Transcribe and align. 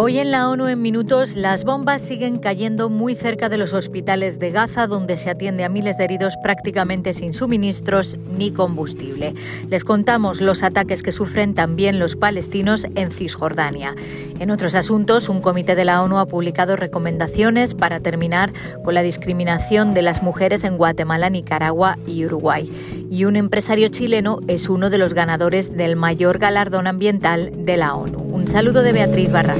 Hoy 0.00 0.20
en 0.20 0.30
la 0.30 0.48
ONU 0.48 0.68
en 0.68 0.80
minutos 0.80 1.34
las 1.34 1.64
bombas 1.64 2.02
siguen 2.02 2.38
cayendo 2.38 2.88
muy 2.88 3.16
cerca 3.16 3.48
de 3.48 3.58
los 3.58 3.74
hospitales 3.74 4.38
de 4.38 4.52
Gaza 4.52 4.86
donde 4.86 5.16
se 5.16 5.28
atiende 5.28 5.64
a 5.64 5.68
miles 5.68 5.98
de 5.98 6.04
heridos 6.04 6.36
prácticamente 6.40 7.12
sin 7.12 7.34
suministros 7.34 8.16
ni 8.16 8.52
combustible. 8.52 9.34
Les 9.68 9.82
contamos 9.82 10.40
los 10.40 10.62
ataques 10.62 11.02
que 11.02 11.10
sufren 11.10 11.52
también 11.52 11.98
los 11.98 12.14
palestinos 12.14 12.86
en 12.94 13.10
Cisjordania. 13.10 13.96
En 14.38 14.52
otros 14.52 14.76
asuntos, 14.76 15.28
un 15.28 15.40
comité 15.40 15.74
de 15.74 15.84
la 15.84 16.00
ONU 16.00 16.18
ha 16.18 16.26
publicado 16.26 16.76
recomendaciones 16.76 17.74
para 17.74 17.98
terminar 17.98 18.52
con 18.84 18.94
la 18.94 19.02
discriminación 19.02 19.94
de 19.94 20.02
las 20.02 20.22
mujeres 20.22 20.62
en 20.62 20.76
Guatemala, 20.76 21.28
Nicaragua 21.28 21.98
y 22.06 22.24
Uruguay. 22.24 22.70
Y 23.10 23.24
un 23.24 23.34
empresario 23.34 23.88
chileno 23.88 24.38
es 24.46 24.68
uno 24.68 24.90
de 24.90 24.98
los 24.98 25.12
ganadores 25.12 25.76
del 25.76 25.96
mayor 25.96 26.38
galardón 26.38 26.86
ambiental 26.86 27.50
de 27.64 27.76
la 27.76 27.96
ONU. 27.96 28.20
Un 28.20 28.46
saludo 28.46 28.82
de 28.82 28.92
Beatriz 28.92 29.32
Barra. 29.32 29.56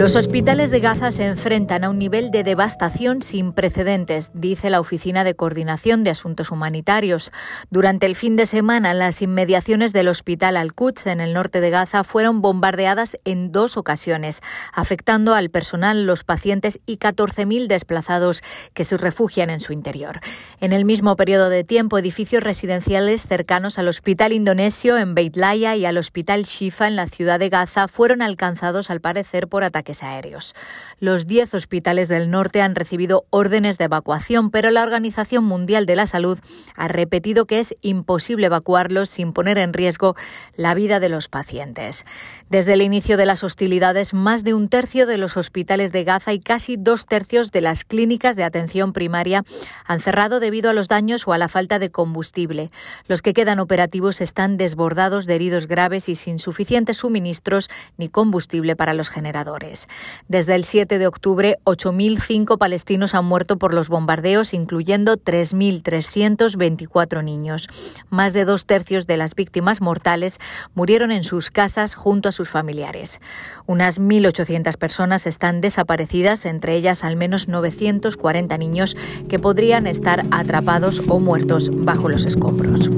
Los 0.00 0.16
hospitales 0.16 0.70
de 0.70 0.80
Gaza 0.80 1.12
se 1.12 1.26
enfrentan 1.26 1.84
a 1.84 1.90
un 1.90 1.98
nivel 1.98 2.30
de 2.30 2.42
devastación 2.42 3.20
sin 3.20 3.52
precedentes, 3.52 4.30
dice 4.32 4.70
la 4.70 4.80
Oficina 4.80 5.24
de 5.24 5.34
Coordinación 5.34 6.04
de 6.04 6.10
Asuntos 6.10 6.50
Humanitarios. 6.50 7.32
Durante 7.68 8.06
el 8.06 8.16
fin 8.16 8.34
de 8.34 8.46
semana, 8.46 8.94
las 8.94 9.20
inmediaciones 9.20 9.92
del 9.92 10.08
Hospital 10.08 10.56
Al-Quds 10.56 11.06
en 11.08 11.20
el 11.20 11.34
norte 11.34 11.60
de 11.60 11.68
Gaza 11.68 12.02
fueron 12.02 12.40
bombardeadas 12.40 13.18
en 13.26 13.52
dos 13.52 13.76
ocasiones, 13.76 14.40
afectando 14.72 15.34
al 15.34 15.50
personal, 15.50 16.06
los 16.06 16.24
pacientes 16.24 16.80
y 16.86 16.96
14.000 16.96 17.66
desplazados 17.66 18.42
que 18.72 18.84
se 18.84 18.96
refugian 18.96 19.50
en 19.50 19.60
su 19.60 19.74
interior. 19.74 20.20
En 20.62 20.72
el 20.72 20.86
mismo 20.86 21.14
periodo 21.14 21.50
de 21.50 21.62
tiempo, 21.62 21.98
edificios 21.98 22.42
residenciales 22.42 23.26
cercanos 23.26 23.78
al 23.78 23.88
Hospital 23.88 24.32
Indonesio 24.32 24.96
en 24.96 25.14
Beit 25.14 25.36
Laya 25.36 25.76
y 25.76 25.84
al 25.84 25.98
Hospital 25.98 26.44
Shifa 26.44 26.88
en 26.88 26.96
la 26.96 27.06
ciudad 27.06 27.38
de 27.38 27.50
Gaza 27.50 27.86
fueron 27.86 28.22
alcanzados 28.22 28.88
al 28.88 29.02
parecer 29.02 29.46
por 29.46 29.62
ataques 29.62 29.89
aéreos. 30.02 30.54
Los 31.00 31.26
10 31.26 31.54
hospitales 31.54 32.08
del 32.08 32.30
norte 32.30 32.62
han 32.62 32.74
recibido 32.74 33.24
órdenes 33.30 33.78
de 33.78 33.84
evacuación, 33.84 34.50
pero 34.50 34.70
la 34.70 34.82
Organización 34.82 35.44
Mundial 35.44 35.86
de 35.86 35.96
la 35.96 36.06
Salud 36.06 36.38
ha 36.76 36.88
repetido 36.88 37.46
que 37.46 37.58
es 37.58 37.76
imposible 37.82 38.46
evacuarlos 38.46 39.10
sin 39.10 39.32
poner 39.32 39.58
en 39.58 39.72
riesgo 39.72 40.16
la 40.56 40.74
vida 40.74 41.00
de 41.00 41.08
los 41.08 41.28
pacientes. 41.28 42.04
Desde 42.48 42.74
el 42.74 42.82
inicio 42.82 43.16
de 43.16 43.26
las 43.26 43.44
hostilidades, 43.44 44.14
más 44.14 44.44
de 44.44 44.54
un 44.54 44.68
tercio 44.68 45.06
de 45.06 45.18
los 45.18 45.36
hospitales 45.36 45.92
de 45.92 46.04
Gaza 46.04 46.32
y 46.32 46.40
casi 46.40 46.76
dos 46.76 47.06
tercios 47.06 47.50
de 47.50 47.60
las 47.60 47.84
clínicas 47.84 48.36
de 48.36 48.44
atención 48.44 48.92
primaria 48.92 49.44
han 49.84 50.00
cerrado 50.00 50.40
debido 50.40 50.70
a 50.70 50.72
los 50.72 50.88
daños 50.88 51.26
o 51.26 51.32
a 51.32 51.38
la 51.38 51.48
falta 51.48 51.78
de 51.78 51.90
combustible. 51.90 52.70
Los 53.06 53.22
que 53.22 53.34
quedan 53.34 53.60
operativos 53.60 54.20
están 54.20 54.56
desbordados 54.56 55.26
de 55.26 55.34
heridos 55.34 55.66
graves 55.66 56.08
y 56.08 56.14
sin 56.14 56.38
suficientes 56.38 56.98
suministros 56.98 57.70
ni 57.96 58.08
combustible 58.08 58.76
para 58.76 58.94
los 58.94 59.08
generadores. 59.08 59.79
Desde 60.28 60.54
el 60.54 60.64
7 60.64 60.98
de 60.98 61.06
octubre, 61.06 61.58
8.005 61.64 62.58
palestinos 62.58 63.14
han 63.14 63.24
muerto 63.24 63.58
por 63.58 63.74
los 63.74 63.88
bombardeos, 63.88 64.54
incluyendo 64.54 65.16
3.324 65.16 67.24
niños. 67.24 67.68
Más 68.10 68.32
de 68.32 68.44
dos 68.44 68.66
tercios 68.66 69.06
de 69.06 69.16
las 69.16 69.34
víctimas 69.34 69.80
mortales 69.80 70.38
murieron 70.74 71.12
en 71.12 71.24
sus 71.24 71.50
casas 71.50 71.94
junto 71.94 72.28
a 72.28 72.32
sus 72.32 72.48
familiares. 72.48 73.20
Unas 73.66 74.00
1.800 74.00 74.76
personas 74.76 75.26
están 75.26 75.60
desaparecidas, 75.60 76.46
entre 76.46 76.74
ellas 76.74 77.04
al 77.04 77.16
menos 77.16 77.48
940 77.48 78.58
niños 78.58 78.96
que 79.28 79.38
podrían 79.38 79.86
estar 79.86 80.24
atrapados 80.30 81.02
o 81.08 81.20
muertos 81.20 81.70
bajo 81.72 82.08
los 82.08 82.26
escombros. 82.26 82.90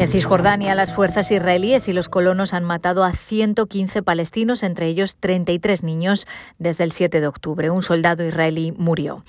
En 0.00 0.08
Cisjordania, 0.08 0.74
las 0.74 0.94
fuerzas 0.94 1.30
israelíes 1.30 1.86
y 1.86 1.92
los 1.92 2.08
colonos 2.08 2.54
han 2.54 2.64
matado 2.64 3.04
a 3.04 3.12
115 3.12 4.02
palestinos, 4.02 4.62
entre 4.62 4.86
ellos 4.86 5.16
33 5.20 5.82
niños, 5.82 6.26
desde 6.58 6.84
el 6.84 6.92
7 6.92 7.20
de 7.20 7.26
octubre. 7.26 7.68
Un 7.68 7.82
soldado 7.82 8.24
israelí 8.24 8.72
murió. 8.78 9.22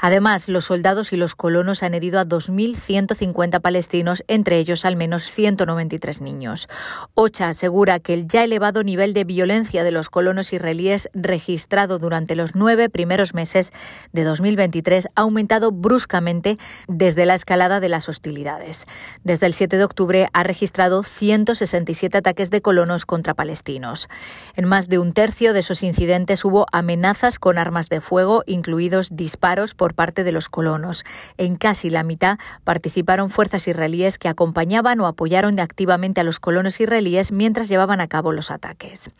Además, 0.00 0.48
los 0.48 0.64
soldados 0.64 1.12
y 1.12 1.16
los 1.16 1.36
colonos 1.36 1.84
han 1.84 1.94
herido 1.94 2.18
a 2.18 2.24
2.150 2.24 3.60
palestinos, 3.60 4.24
entre 4.26 4.58
ellos 4.58 4.84
al 4.84 4.96
menos 4.96 5.30
193 5.30 6.20
niños. 6.20 6.66
OCHA 7.14 7.50
asegura 7.50 8.00
que 8.00 8.12
el 8.12 8.26
ya 8.26 8.42
elevado 8.42 8.82
nivel 8.82 9.14
de 9.14 9.22
violencia 9.22 9.84
de 9.84 9.92
los 9.92 10.10
colonos 10.10 10.52
israelíes 10.52 11.08
registrado 11.14 12.00
durante 12.00 12.34
los 12.34 12.56
nueve 12.56 12.90
primeros 12.90 13.32
meses 13.32 13.72
de 14.12 14.24
2023 14.24 15.06
ha 15.14 15.20
aumentado 15.20 15.70
bruscamente 15.70 16.58
desde 16.88 17.26
la 17.26 17.34
escalada 17.34 17.78
de 17.78 17.90
las 17.90 18.08
hostilidades. 18.08 18.86
Desde 19.22 19.46
el 19.46 19.54
7 19.54 19.76
de 19.76 19.84
octubre, 19.84 20.15
ha 20.32 20.42
registrado 20.42 21.02
167 21.02 22.18
ataques 22.18 22.50
de 22.50 22.62
colonos 22.62 23.06
contra 23.06 23.34
palestinos. 23.34 24.08
En 24.54 24.64
más 24.64 24.88
de 24.88 24.98
un 24.98 25.12
tercio 25.12 25.52
de 25.52 25.60
esos 25.60 25.82
incidentes 25.82 26.44
hubo 26.44 26.66
amenazas 26.72 27.38
con 27.38 27.58
armas 27.58 27.88
de 27.88 28.00
fuego, 28.00 28.42
incluidos 28.46 29.08
disparos 29.12 29.74
por 29.74 29.94
parte 29.94 30.24
de 30.24 30.32
los 30.32 30.48
colonos. 30.48 31.04
En 31.36 31.56
casi 31.56 31.90
la 31.90 32.02
mitad 32.02 32.38
participaron 32.64 33.30
fuerzas 33.30 33.68
israelíes 33.68 34.18
que 34.18 34.28
acompañaban 34.28 35.00
o 35.00 35.06
apoyaron 35.06 35.60
activamente 35.60 36.20
a 36.20 36.24
los 36.24 36.40
colonos 36.40 36.80
israelíes 36.80 37.32
mientras 37.32 37.68
llevaban 37.68 38.00
a 38.00 38.08
cabo 38.08 38.32
los 38.32 38.50
ataques. 38.50 39.10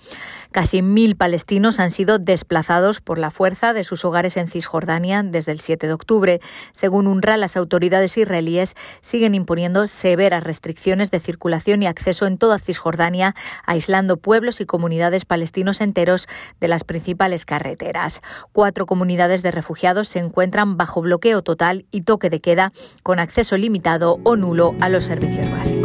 Casi 0.53 0.83
mil 0.83 1.17
palestinos 1.17 1.81
han 1.81 1.91
sido 1.91 2.19
desplazados 2.19 3.01
por 3.01 3.19
la 3.19 3.31
fuerza 3.31 3.73
de 3.73 3.85
sus 3.85 4.05
hogares 4.05 4.37
en 4.37 4.49
Cisjordania 4.49 5.23
desde 5.23 5.53
el 5.53 5.61
7 5.61 5.87
de 5.87 5.93
octubre. 5.93 6.41
Según 6.73 7.07
UNRWA, 7.07 7.37
las 7.37 7.57
autoridades 7.57 8.17
israelíes 8.17 8.75
siguen 9.01 9.35
imponiendo 9.35 9.87
severas 9.87 10.45
restricciones 10.45 10.86
de 10.87 11.19
circulación 11.19 11.83
y 11.83 11.89
acceso 11.89 12.29
en 12.29 12.39
toda 12.39 12.61
Cisjordania, 12.61 13.35
aislando 13.65 14.19
pueblos 14.19 14.61
y 14.61 14.67
comunidades 14.67 15.25
palestinos 15.25 15.81
enteros 15.81 16.29
de 16.61 16.69
las 16.69 16.85
principales 16.85 17.45
carreteras. 17.45 18.23
Cuatro 18.53 18.87
comunidades 18.87 19.43
de 19.43 19.51
refugiados 19.51 20.07
se 20.07 20.21
encuentran 20.21 20.77
bajo 20.77 21.03
bloqueo 21.03 21.43
total 21.43 21.87
y 21.91 22.03
toque 22.03 22.31
de 22.31 22.41
queda, 22.41 22.73
con 23.03 23.19
acceso 23.19 23.57
limitado 23.57 24.21
o 24.23 24.37
nulo 24.37 24.77
a 24.81 24.89
los 24.89 25.05
servicios 25.05 25.51
básicos. 25.51 25.76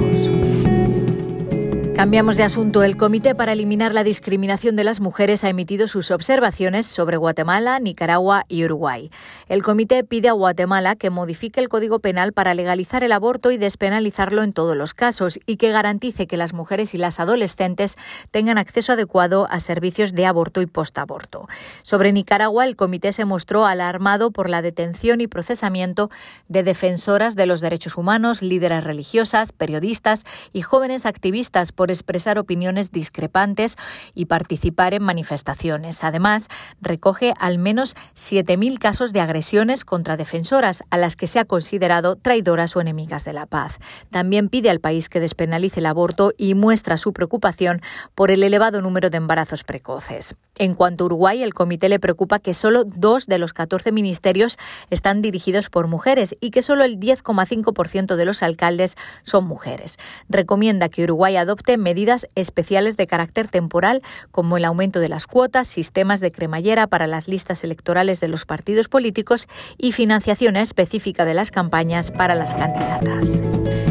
Cambiamos 2.01 2.35
de 2.35 2.41
asunto. 2.41 2.81
El 2.81 2.97
Comité 2.97 3.35
para 3.35 3.53
Eliminar 3.53 3.94
la 3.94 4.03
Discriminación 4.03 4.75
de 4.75 4.84
las 4.84 5.01
Mujeres 5.01 5.44
ha 5.44 5.50
emitido 5.50 5.88
sus 5.88 6.09
observaciones 6.09 6.88
sobre 6.88 7.16
Guatemala, 7.16 7.78
Nicaragua 7.78 8.44
y 8.47 8.66
Uruguay. 8.66 9.12
El 9.47 9.62
comité 9.62 10.03
pide 10.03 10.28
a 10.28 10.31
Guatemala 10.31 10.95
que 10.95 11.11
modifique 11.11 11.59
el 11.59 11.69
Código 11.69 12.00
Penal 12.00 12.34
para 12.34 12.56
legalizar 12.56 13.03
el 13.03 13.11
aborto 13.11 13.51
y 13.51 13.57
despenalizarlo 13.57 14.41
en 14.41 14.51
todos 14.51 14.75
los 14.75 14.95
casos 14.95 15.40
y 15.45 15.57
que 15.57 15.69
garantice 15.69 16.25
que 16.25 16.38
las 16.38 16.53
mujeres 16.53 16.95
y 16.95 16.97
las 16.97 17.19
adolescentes 17.19 17.97
tengan 18.31 18.57
acceso 18.57 18.94
adecuado 18.94 19.45
a 19.51 19.59
servicios 19.59 20.13
de 20.13 20.25
aborto 20.25 20.63
y 20.63 20.66
postaborto. 20.66 21.47
Sobre 21.84 22.13
Nicaragua, 22.13 22.66
el 22.66 22.78
comité 22.78 23.13
se 23.13 23.25
mostró 23.25 23.67
alarmado 23.67 24.31
por 24.31 24.50
la 24.50 24.63
detención 24.63 25.22
y 25.22 25.28
procesamiento 25.28 26.09
de 26.47 26.63
defensoras 26.63 27.35
de 27.35 27.45
los 27.45 27.61
derechos 27.61 27.95
humanos, 27.95 28.41
líderes 28.41 28.84
religiosas, 28.84 29.51
periodistas 29.51 30.23
y 30.51 30.63
jóvenes 30.63 31.06
activistas 31.06 31.72
por 31.72 31.91
expresar 31.91 32.38
opiniones 32.38 32.91
discrepantes 32.91 33.78
y 34.16 34.25
participar 34.25 34.94
en 34.94 35.03
manifestaciones. 35.03 36.03
Además, 36.03 36.47
recoge 36.81 37.34
al 37.40 37.57
menos 37.57 37.96
7.000 38.16 38.79
casos 38.79 39.13
de 39.13 39.22
agresiones 39.22 39.85
contra 39.85 40.18
defensoras 40.18 40.84
a 40.90 40.97
las 40.97 41.16
que 41.16 41.28
se 41.28 41.40
ha 41.40 41.46
considerado 41.46 42.16
traidoras 42.16 42.75
o 42.75 42.81
enemigas 42.81 43.25
de 43.25 43.34
la 43.34 43.46
paz. 43.46 43.78
También 44.09 44.50
pide 44.50 44.69
al 44.69 44.79
país 44.79 45.09
que 45.09 45.19
despenalice 45.19 45.79
el 45.79 45.85
aborto 45.85 46.34
y 46.38 46.56
muestra 46.56 46.97
su 46.97 47.13
preocupación 47.13 47.81
por 48.16 48.31
el 48.31 48.44
elevado 48.44 48.81
número 48.81 49.09
de 49.09 49.18
embarazos 49.18 49.63
precoces. 49.63 50.35
En 50.58 50.75
cuanto 50.75 51.03
a 51.03 51.06
Uruguay, 51.06 51.41
el 51.44 51.53
comité 51.53 51.90
le 51.90 52.00
preocupa 52.00 52.40
que 52.40 52.53
solo 52.53 52.84
dos 52.84 53.28
de 53.28 53.40
los 53.40 53.53
14 53.53 53.91
ministerios 53.91 54.58
están 54.90 55.22
dirigidos 55.22 55.69
por 55.69 55.88
mujeres 55.88 56.35
y 56.40 56.52
que 56.52 56.62
solo 56.62 56.84
el 56.84 57.00
10,5% 57.00 58.16
de 58.16 58.25
los 58.25 58.44
alcaldes 58.44 58.96
son 59.23 59.46
mujeres. 59.46 59.97
Recomienda 60.29 60.90
que 60.90 61.03
Uruguay 61.03 61.35
adopte 61.37 61.78
medidas 61.81 62.28
especiales 62.35 62.95
de 62.95 63.07
carácter 63.07 63.47
temporal, 63.49 64.01
como 64.31 64.55
el 64.55 64.66
aumento 64.66 64.99
de 64.99 65.09
las 65.09 65.28
cuotas, 65.28 65.67
sistemas 65.67 66.22
de 66.22 66.31
cremallera 66.31 66.87
para 66.87 67.07
las 67.07 67.28
listas 67.28 67.63
electorales 67.63 68.19
de 68.22 68.29
los 68.29 68.45
partidos 68.45 68.87
políticos 68.87 69.47
y 69.78 69.91
financiación 69.91 70.55
específica 70.55 71.25
de 71.25 71.33
las 71.33 71.51
campañas 71.51 72.11
para 72.11 72.35
las 72.35 72.53
candidatas. 72.53 73.41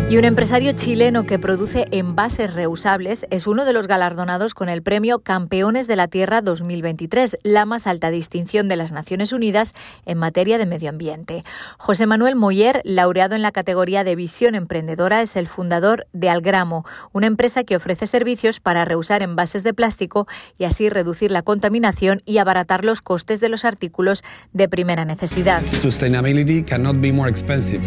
Y 0.09 0.17
un 0.17 0.25
empresario 0.25 0.73
chileno 0.73 1.23
que 1.25 1.39
produce 1.39 1.87
envases 1.93 2.53
reusables 2.53 3.27
es 3.31 3.47
uno 3.47 3.65
de 3.65 3.73
los 3.73 3.87
galardonados 3.87 4.55
con 4.55 4.69
el 4.69 4.83
premio 4.83 5.21
Campeones 5.21 5.87
de 5.87 5.95
la 5.95 6.09
Tierra 6.09 6.43
2023, 6.43 7.39
la 7.45 7.65
más 7.65 7.87
alta 7.87 8.11
distinción 8.11 8.67
de 8.67 8.75
las 8.75 8.91
Naciones 8.91 9.33
Unidas 9.33 9.73
en 10.07 10.19
materia 10.19 10.59
de 10.59 10.67
medio 10.67 10.91
ambiente. 10.91 11.45
José 11.79 12.07
Manuel 12.07 12.35
Moyer, 12.35 12.81
laureado 12.85 13.37
en 13.37 13.43
la 13.43 13.53
categoría 13.53 14.03
de 14.03 14.17
visión 14.17 14.57
emprendedora, 14.57 15.23
es 15.23 15.37
el 15.37 15.47
fundador 15.47 16.07
de 16.13 16.29
Algramo, 16.29 16.85
una 17.13 17.29
empresa 17.29 17.63
que 17.63 17.70
que 17.71 17.77
ofrece 17.77 18.09
servicios 18.09 18.59
para 18.59 18.85
reusar 18.85 19.23
envases 19.23 19.63
de 19.63 19.73
plástico 19.73 20.27
y 20.59 20.65
así 20.65 20.89
reducir 20.89 21.31
la 21.31 21.43
contaminación 21.43 22.21
y 22.27 22.39
abaratar 22.39 22.85
los 22.85 23.01
costes 23.01 23.39
de 23.39 23.49
los 23.49 23.65
artículos 23.65 24.25
de 24.53 24.69
primera 24.69 25.05
necesidad. 25.05 25.63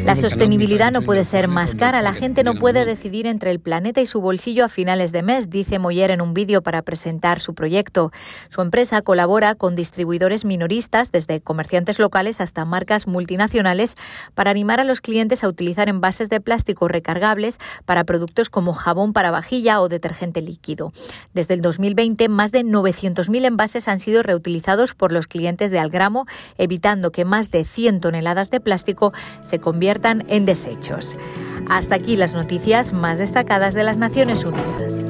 La 0.06 0.16
sostenibilidad 0.16 0.90
no 0.94 1.02
puede 1.02 1.26
ser 1.26 1.50
más 1.50 1.76
cara. 1.76 2.02
La 2.02 2.14
gente 2.14 2.46
no 2.46 2.56
puede 2.56 2.86
decidir 2.86 3.28
entre 3.28 3.52
el 3.52 3.60
planeta 3.60 4.00
y 4.00 4.06
su 4.06 4.22
bolsillo 4.22 4.64
a 4.64 4.70
finales 4.70 5.12
de 5.12 5.22
mes, 5.22 5.50
dice 5.50 5.80
Moyer 5.80 6.12
en 6.12 6.22
un 6.22 6.34
vídeo 6.34 6.62
para 6.62 6.82
presentar 6.82 7.42
su 7.42 7.54
proyecto. 7.54 8.14
Su 8.48 8.62
empresa 8.62 9.02
colabora 9.02 9.54
con 9.54 9.76
distribuidores 9.76 10.46
minoristas, 10.46 11.12
desde 11.12 11.42
comerciantes 11.42 12.00
locales 12.00 12.40
hasta 12.40 12.64
marcas 12.64 13.06
multinacionales, 13.06 13.96
para 14.34 14.52
animar 14.52 14.80
a 14.80 14.86
los 14.86 15.02
clientes 15.02 15.44
a 15.44 15.50
utilizar 15.50 15.90
envases 15.90 16.30
de 16.30 16.40
plástico 16.40 16.88
recargables 16.88 17.60
para 17.84 18.06
productos 18.06 18.50
como 18.50 18.72
jabón 18.72 19.12
para 19.12 19.30
vajilla 19.30 19.73
o 19.82 19.90
detergente 19.90 20.42
líquido. 20.42 20.94
Desde 21.34 21.54
el 21.54 21.62
2020, 21.62 22.30
más 22.30 22.52
de 22.52 22.64
900.000 22.64 23.46
envases 23.46 23.88
han 23.88 24.00
sido 24.00 24.24
reutilizados 24.24 24.94
por 24.94 25.12
los 25.12 25.28
clientes 25.28 25.72
de 25.72 25.80
Algramo, 25.80 26.26
evitando 26.58 27.12
que 27.12 27.26
más 27.26 27.52
de 27.52 27.64
100 27.64 28.02
toneladas 28.02 28.50
de 28.50 28.60
plástico 28.60 29.14
se 29.42 29.60
conviertan 29.60 30.26
en 30.28 30.46
desechos. 30.46 31.18
Hasta 31.70 31.96
aquí 31.96 32.16
las 32.16 32.34
noticias 32.34 32.94
más 32.94 33.18
destacadas 33.18 33.74
de 33.74 33.84
las 33.84 33.98
Naciones 33.98 34.44
Unidas. 34.44 35.04